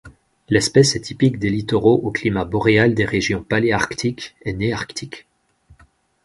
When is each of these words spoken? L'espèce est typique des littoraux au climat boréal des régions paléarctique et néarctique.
L'espèce 0.49 0.95
est 0.95 1.01
typique 1.01 1.37
des 1.37 1.51
littoraux 1.51 1.99
au 2.03 2.09
climat 2.09 2.43
boréal 2.43 2.95
des 2.95 3.05
régions 3.05 3.43
paléarctique 3.43 4.35
et 4.41 4.51
néarctique. 4.53 5.27